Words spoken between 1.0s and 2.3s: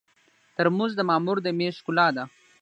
مامور د مېز ښکلا ده.